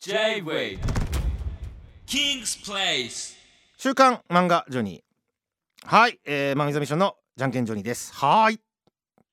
[0.00, 0.78] J-Way.
[2.06, 3.36] King's Place.
[3.76, 5.88] 週刊漫画ジョニー。
[5.88, 8.14] はい、えー、漫画ミッションのじゃんけんジョニーです。
[8.14, 8.60] はい。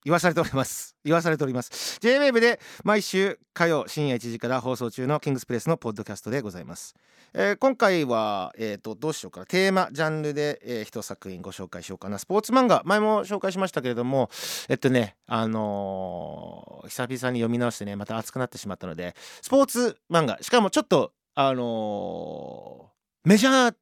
[0.06, 0.96] 言わされております。
[1.04, 1.98] 言わされております。
[2.00, 6.94] J-WAVE で毎週火曜深夜1時から放送中のキングスプレスのポッドキャストでございます、
[7.34, 9.46] えー今回はえっ、とどうしようかな。
[9.48, 12.20] テーマジャンルで、えー、一作品ご紹介しようかな。
[12.20, 14.30] スポーツ漫画前も紹介しましたけれども
[14.70, 20.38] えっとねあのー久々に読み直してねまた熱くなってしまったのでスポーツ漫画。
[20.42, 23.76] しかもちょっとあのーメジャー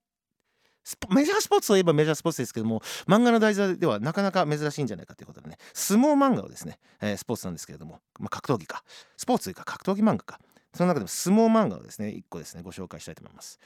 [1.09, 8.83] メジャースポーツといえばメジャースポーツですけども漫画の題材ではなかなか珍しいんじゃないかということでね相撲漫画をですね、えースポーツなんですけれども、まあ、格闘技か。
[9.15, 10.39] スポーツというか格闘技漫画か。
[10.73, 13.59] その中でも相撲漫画をですね1個ですねご紹介したいと思います。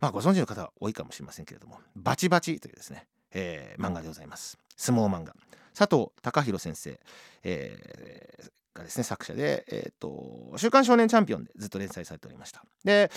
[0.00, 4.56] まあご存知の方は多いかもしれませんけれどもバチバチというですね、えー漫画でございます。
[4.76, 5.34] 相撲漫画。
[5.76, 6.98] 佐藤隆弘先生、
[7.42, 12.64] えーがですね作者で、えー、と「週刊少年チャンピオン」でずっと連載されておりました。
[12.84, 13.10] で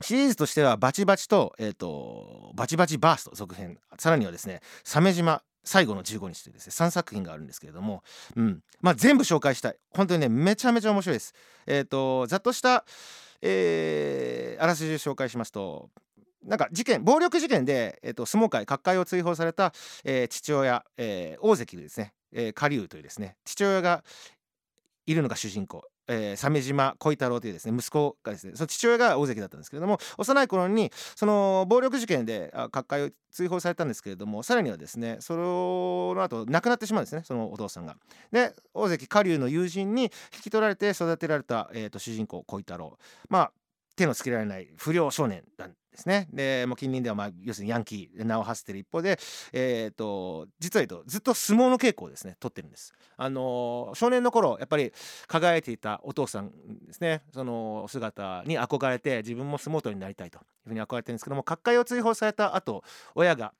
[0.00, 8.02] シリーズとしてはバチバチと,、えー、とバチバチバースト続編さらにはですね鮫島最後の15日というですね3作品があるんですけれども、
[8.36, 11.34] うんまあ、全部紹介したい本当にねめちゃめちゃ面白いです。
[11.66, 12.84] えっ、とざっとした、
[13.42, 15.90] えーあらすじを紹介しますと
[16.42, 19.72] なんか事件暴力事件で、えー、と相撲界各界を追放された、
[20.04, 24.04] えー父親、えー大関ですね、えー、下流というですね父親が
[25.06, 25.84] いるのが主人公。
[26.08, 37.96] えー、鮫島小太郎というですね息子がですねその父親が大関だったんですけれども幼い頃にその暴力事件で各界を追放されたんですけれどもさらにはですねその後亡くなってしまうんですねそのお父さんが。
[38.32, 40.10] で大関下流の友人に引
[40.44, 42.98] き取られて育てられた、えー、と主人公小太郎
[43.28, 43.52] まあ
[43.98, 46.28] 手のつけられない不良少年なんですね。
[46.32, 49.18] でもう近隣ではまあ要するにヤンキーで名を馳せてる一方で、
[49.52, 52.94] えー、と実は言うとずっと相撲の稽古をですね取ってるんです。
[53.16, 54.92] あのー少年の頃やっぱり
[55.26, 56.52] 輝いていたお父さん
[56.86, 63.52] ですねその姿に憧れて自分も相撲取りになりたいというふうに憧れてるんですけども各界を追放された後親が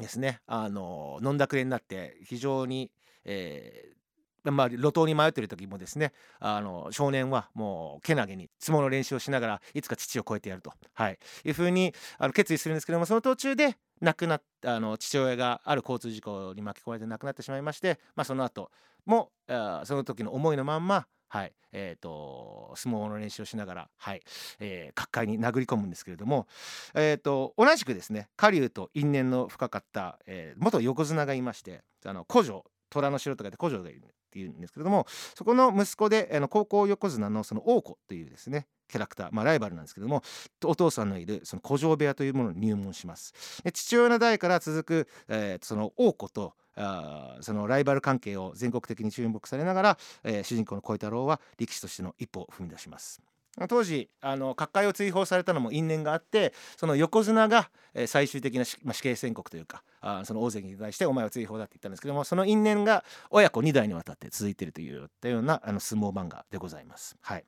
[0.00, 2.90] ですねあの飲んだくれになって非常に、
[3.24, 3.98] えー
[4.44, 18.70] まあ、路頭に迷っている時もですねあの少年はもうけなげに相撲の練習をしながらいつか父を超えてやると、はい、いうふうにあの決意するんですけどもその途中で亡くなったあの父親がある交通事故に巻き込まれて亡くなってしまいまして、まあ、その後
[19.06, 24.22] もあその時の思いのまんまはいえー、と相撲の練習をしながら、はい
[24.60, 26.46] えー、各界に殴り込むんですけれども、
[26.94, 34.14] えー、と同じくですね狩竜と因縁の深かった、えー元横綱がいましてあの古城虎の城とかで古城がいる。
[34.28, 40.22] っていうんですけれどもそこの息子であの高校横綱のその王子というですねキャラクター、まあ、ライバルなんですけども
[40.64, 43.62] お父さんのいるその古城部屋というものに入門します。
[43.62, 53.20] で父親の代から続く、えーその王子とあそのライバル関係を全国的に注目されながら、えー主人公の小太郎は力士としての一歩を踏み出します。
[53.66, 67.16] 当時あの各界を追放されたのも因縁があってその横綱が、えー最終的な、まあ、死刑宣告というかあその大関に対してお前は追放だって言ったんですけどもその因縁が親子2代にわたって続いているというようなあの相撲漫画でございます。
[67.20, 67.44] はい、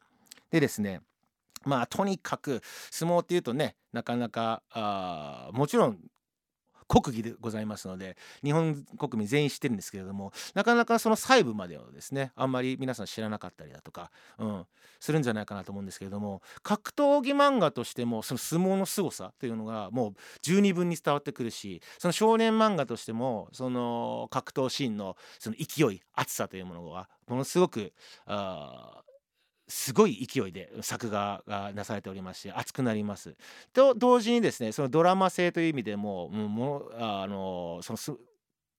[0.51, 1.03] でですね
[1.65, 5.99] まあとにかく相撲っていうとねなかなかあもちろん
[6.91, 14.67] 国技でございますので日本国民全員知ってるんですけれどもなかなかその細部までをですねあんまり皆さん知らなかったりだとか、うん、
[14.99, 27.93] するんじゃないかなと思うんですけれども格闘技漫画としてもその相撲の凄さというのがもう十二分に伝わってくるしその少年漫画としてもその格闘シーンのその勢い熱さというものがものすごく
[28.27, 29.03] あ
[29.71, 33.35] すごい勢いで作画がなされておりますし熱くなります。
[33.73, 38.13] と同時にですねそのドラマ性という意味でももうもあのそのす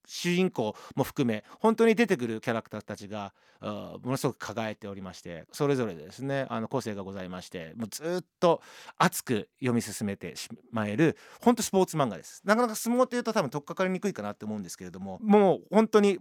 [0.08, 8.62] 主人公も含め本当に出てくるキャラクターたちがものすごく輝いておりましてそれぞれですねあの個性がございましてもうずっと
[8.98, 12.42] 熱く読み進めてしまえる本当スポーツ漫画です。
[12.44, 16.18] なかなか相撲っていうと多分取っかかりにくいかなって思うんですけれどももう本当に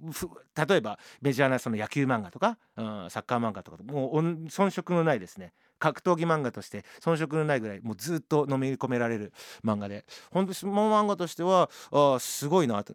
[0.69, 5.53] 例えばメジャーなその野球漫画とか、うん、サッカー漫画とかもう遜色のないですね。
[5.81, 9.33] 格闘技漫画として遜色のないぐらいもうずっとのめり込められる
[9.65, 10.05] 漫画で。
[10.31, 12.95] 本当に相撲漫画としてはあすごいなと。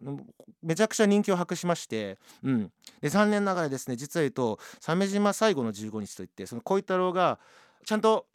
[0.62, 2.72] めちゃくちゃ人気を博しまして、うん、
[3.02, 7.38] で残念ながらですね実は言うと鮫島最後の15日といってその小太郎が
[7.84, 8.26] ちゃんと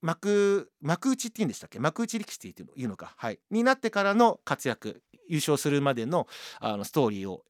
[0.00, 1.78] 幕幕内って言うんでしたっけ？
[1.78, 6.26] 幕内力士っていうのか、はい、になってからの活躍優勝するまでの
[6.58, 7.44] あのストーリーを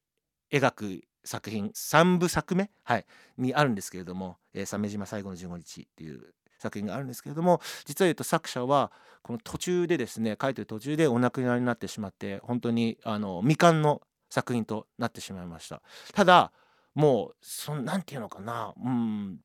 [0.51, 3.05] 描く作品3部作目、はい、
[3.37, 8.91] にあるんですけれども「えー鮫島最後の15日」っていう作品があるんですけれども実は言うと作者は
[9.21, 15.81] この途中でですね書いてる途中でお亡くなりになってしまって本当にあの未完の作品となってしまいました。
[16.13, 16.51] ただ
[16.95, 19.39] もうそんなんていうのかなうん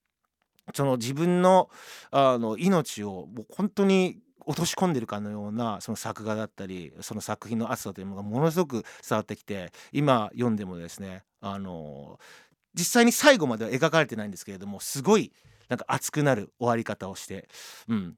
[0.75, 1.71] その自分の
[2.11, 12.19] あの命をもう本当に落とし込んでるかのようなその作画だったりその作品の熱さというのがものすごく伝わってきて今読んでもですねあの
[12.75, 15.33] 実際に最後までは描かれてないんですけれどもすごい
[15.69, 17.49] なんか熱くなる終わり方をして、
[17.89, 18.15] うん、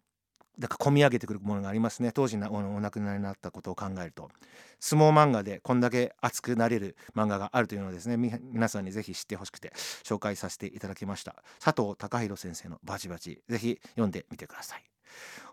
[0.59, 2.13] なんか込み上げてくるものがありますね。
[2.13, 4.29] 当時なお亡くなりになったことを考えると。
[4.79, 9.73] 相撲漫画でこんだけ熱くなれる漫画があるというのをですね皆さんにぜひ知ってほしくて
[10.05, 11.43] 紹介させていただきました。
[11.63, 14.85] 佐藤孝弘先生のバチバチぜひ読んでみてください。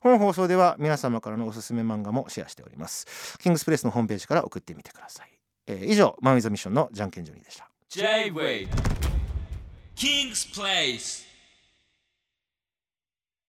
[0.02, 3.38] 本放送では皆様からのおすすめ漫画もシェアしております。
[3.40, 5.32] キングスプレスのホームページから送ってみてください、
[5.68, 7.70] えー以上マンウィズミッションのじゃんけんジョニーでした。
[7.90, 8.68] J-Way
[9.96, 11.27] キングスプレイス